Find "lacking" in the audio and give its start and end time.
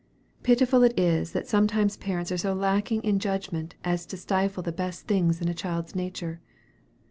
2.55-3.03